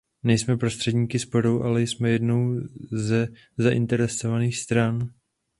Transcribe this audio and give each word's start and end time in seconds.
Nejsme 0.23 0.57
prostředníky 0.57 1.19
sporu, 1.19 1.63
ale 1.63 1.81
jsme 1.81 2.09
jednou 2.09 2.59
ze 2.91 3.27
zainteresovaných 3.57 4.57
stran. 4.57 5.09